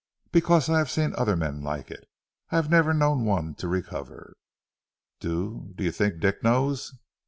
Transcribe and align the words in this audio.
"Because 0.31 0.67
I 0.67 0.79
have 0.79 0.89
seen 0.89 1.13
other 1.13 1.35
men 1.35 1.61
like 1.61 1.91
it. 1.91 2.09
I 2.49 2.55
have 2.55 2.71
never 2.71 2.91
known 2.91 3.23
one 3.23 3.53
to 3.53 3.67
recover." 3.67 4.35
"Do... 5.19 5.71
do 5.75 5.83
you 5.83 5.91
think 5.91 6.19
Dick 6.19 6.41
knows?" 6.43 6.91